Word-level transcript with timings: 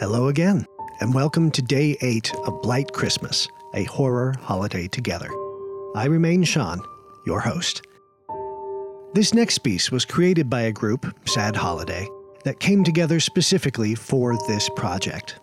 Hello 0.00 0.26
again, 0.26 0.66
and 0.98 1.14
welcome 1.14 1.52
to 1.52 1.62
day 1.62 1.96
eight 2.00 2.34
of 2.46 2.60
Blight 2.62 2.92
Christmas, 2.92 3.46
a 3.74 3.84
horror 3.84 4.34
holiday 4.42 4.88
together. 4.88 5.28
I 5.94 6.06
remain 6.06 6.42
Sean, 6.42 6.80
your 7.24 7.38
host. 7.38 7.86
This 9.12 9.32
next 9.32 9.58
piece 9.58 9.92
was 9.92 10.04
created 10.04 10.50
by 10.50 10.62
a 10.62 10.72
group, 10.72 11.06
Sad 11.28 11.54
Holiday, 11.54 12.08
that 12.42 12.58
came 12.58 12.82
together 12.82 13.20
specifically 13.20 13.94
for 13.94 14.36
this 14.48 14.68
project. 14.74 15.38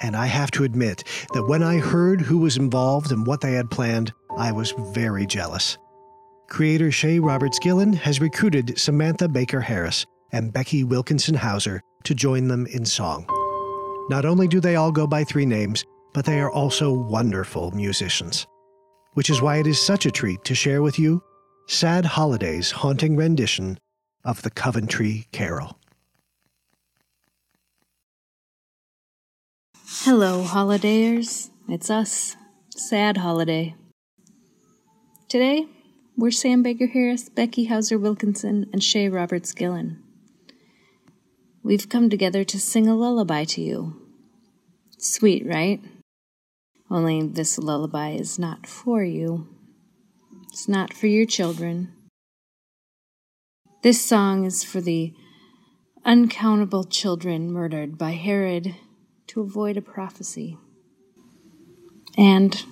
And 0.00 0.16
I 0.16 0.24
have 0.24 0.50
to 0.52 0.64
admit 0.64 1.04
that 1.34 1.46
when 1.46 1.62
I 1.62 1.76
heard 1.76 2.22
who 2.22 2.38
was 2.38 2.56
involved 2.56 3.12
and 3.12 3.26
what 3.26 3.42
they 3.42 3.52
had 3.52 3.70
planned, 3.70 4.10
I 4.38 4.52
was 4.52 4.72
very 4.94 5.26
jealous. 5.26 5.76
Creator 6.48 6.92
Shay 6.92 7.18
Roberts 7.18 7.58
Gillen 7.58 7.92
has 7.92 8.22
recruited 8.22 8.78
Samantha 8.78 9.28
Baker 9.28 9.60
Harris 9.60 10.06
and 10.32 10.50
Becky 10.50 10.82
Wilkinson 10.82 11.34
Hauser 11.34 11.82
to 12.04 12.14
join 12.14 12.48
them 12.48 12.66
in 12.68 12.86
song. 12.86 13.26
Not 14.08 14.24
only 14.24 14.48
do 14.48 14.60
they 14.60 14.76
all 14.76 14.92
go 14.92 15.06
by 15.06 15.24
three 15.24 15.46
names, 15.46 15.84
but 16.12 16.24
they 16.24 16.40
are 16.40 16.50
also 16.50 16.92
wonderful 16.92 17.70
musicians. 17.70 18.46
Which 19.14 19.30
is 19.30 19.40
why 19.40 19.58
it 19.58 19.66
is 19.66 19.80
such 19.80 20.06
a 20.06 20.10
treat 20.10 20.44
to 20.44 20.54
share 20.54 20.82
with 20.82 20.98
you 20.98 21.22
Sad 21.68 22.04
Holiday's 22.04 22.70
haunting 22.70 23.16
rendition 23.16 23.78
of 24.24 24.42
the 24.42 24.50
Coventry 24.50 25.26
Carol. 25.32 25.78
Hello, 30.04 30.42
holidayers. 30.42 31.50
It's 31.68 31.88
us, 31.88 32.36
Sad 32.70 33.18
Holiday. 33.18 33.76
Today, 35.28 35.66
we're 36.16 36.30
Sam 36.30 36.62
Baker 36.62 36.88
Harris, 36.88 37.28
Becky 37.28 37.66
Hauser 37.66 37.98
Wilkinson, 37.98 38.68
and 38.72 38.82
Shay 38.82 39.08
Roberts 39.08 39.52
Gillen. 39.52 40.01
We've 41.64 41.88
come 41.88 42.10
together 42.10 42.42
to 42.44 42.58
sing 42.58 42.88
a 42.88 42.94
lullaby 42.94 43.44
to 43.44 43.60
you. 43.60 44.02
Sweet, 44.98 45.46
right? 45.46 45.80
Only 46.90 47.22
this 47.26 47.56
lullaby 47.56 48.10
is 48.12 48.38
not 48.38 48.66
for 48.66 49.04
you. 49.04 49.48
It's 50.48 50.68
not 50.68 50.92
for 50.92 51.06
your 51.06 51.24
children. 51.24 51.92
This 53.82 54.04
song 54.04 54.44
is 54.44 54.62
for 54.62 54.80
the 54.80 55.14
uncountable 56.04 56.84
children 56.84 57.50
murdered 57.50 57.96
by 57.96 58.12
Herod 58.12 58.74
to 59.28 59.40
avoid 59.40 59.76
a 59.76 59.82
prophecy, 59.82 60.58
and 62.18 62.64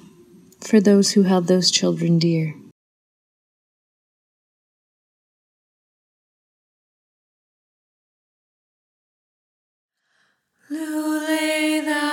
for 0.60 0.80
those 0.80 1.12
who 1.12 1.22
held 1.22 1.46
those 1.46 1.70
children 1.70 2.18
dear. 2.18 2.54
Lulay 10.72 11.84
thou 11.84 12.09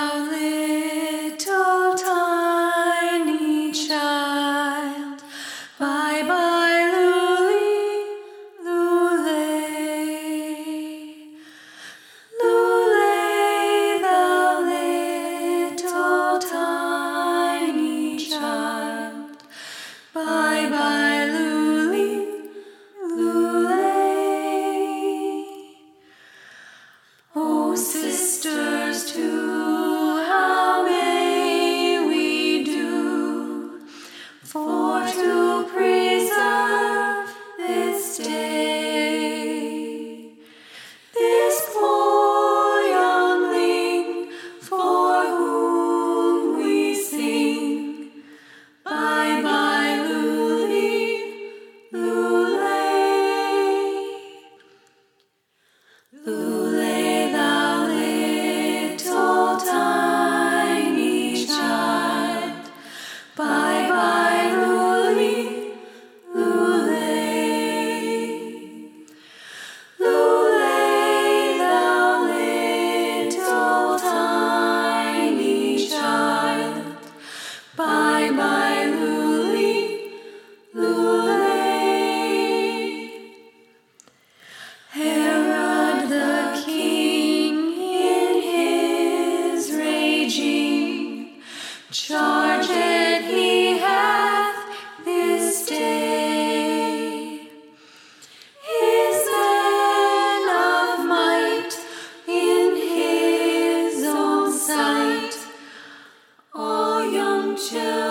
却 107.58 108.07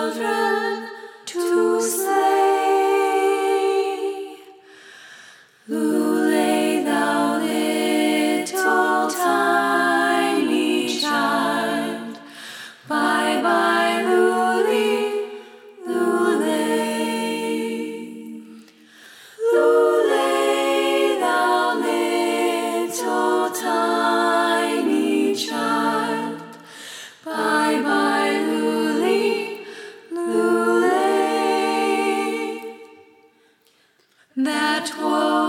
That 34.78 35.47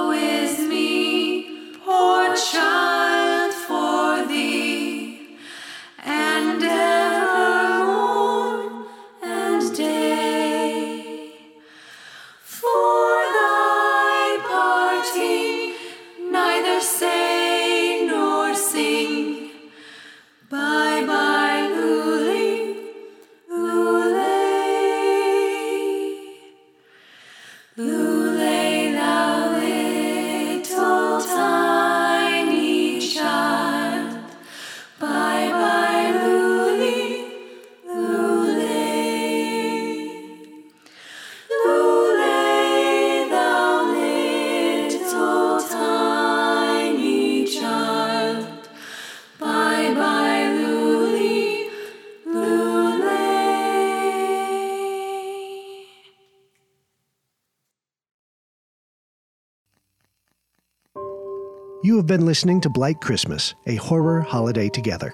You 61.81 61.95
have 61.95 62.07
been 62.07 62.25
listening 62.25 62.59
to 62.61 62.69
Blight 62.69 62.99
Christmas, 62.99 63.55
a 63.65 63.75
horror 63.75 64.19
holiday 64.19 64.67
together. 64.67 65.13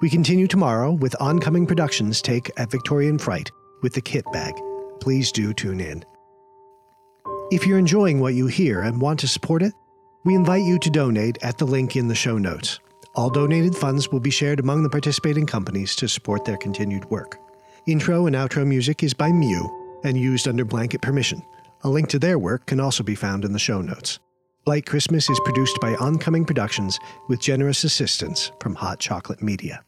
We 0.00 0.08
continue 0.08 0.46
tomorrow 0.46 0.92
with 0.92 1.20
oncoming 1.20 1.66
productions 1.66 2.22
take 2.22 2.48
at 2.56 2.70
Victorian 2.70 3.18
Fright 3.18 3.50
with 3.82 3.92
the 3.92 4.00
kit 4.00 4.24
bag. 4.32 4.54
Please 5.00 5.32
do 5.32 5.52
tune 5.52 5.80
in. 5.80 6.04
If 7.50 7.66
you're 7.66 7.80
enjoying 7.80 8.20
what 8.20 8.34
you 8.34 8.46
hear 8.46 8.82
and 8.82 9.00
want 9.00 9.18
to 9.20 9.26
support 9.26 9.64
it, 9.64 9.72
we 10.22 10.36
invite 10.36 10.62
you 10.62 10.78
to 10.78 10.90
donate 10.90 11.38
at 11.42 11.58
the 11.58 11.66
link 11.66 11.96
in 11.96 12.06
the 12.06 12.14
show 12.14 12.38
notes. 12.38 12.78
All 13.16 13.28
donated 13.28 13.74
funds 13.74 14.08
will 14.08 14.20
be 14.20 14.30
shared 14.30 14.60
among 14.60 14.84
the 14.84 14.90
participating 14.90 15.46
companies 15.46 15.96
to 15.96 16.08
support 16.08 16.44
their 16.44 16.56
continued 16.56 17.10
work. 17.10 17.40
Intro 17.88 18.26
and 18.26 18.36
outro 18.36 18.64
music 18.64 19.02
is 19.02 19.12
by 19.12 19.32
Mew 19.32 20.00
and 20.04 20.16
used 20.16 20.46
under 20.46 20.64
blanket 20.64 21.02
permission. 21.02 21.42
A 21.82 21.88
link 21.88 22.08
to 22.10 22.20
their 22.20 22.38
work 22.38 22.66
can 22.66 22.78
also 22.78 23.02
be 23.02 23.16
found 23.16 23.44
in 23.44 23.52
the 23.52 23.58
show 23.58 23.80
notes. 23.80 24.20
Blight 24.66 24.84
Christmas 24.84 25.30
is 25.30 25.38
produced 25.44 25.78
by 25.80 25.94
Oncoming 25.94 26.44
Productions 26.44 26.98
with 27.28 27.38
generous 27.38 27.84
assistance 27.84 28.50
from 28.58 28.74
Hot 28.74 28.98
Chocolate 28.98 29.40
Media. 29.40 29.84